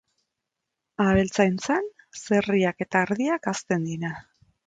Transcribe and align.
Abeltzaintzan, 1.05 1.91
zerriak 2.21 2.83
eta 2.87 3.05
ardiak 3.07 3.49
hazten 3.53 3.87
dira. 3.93 4.13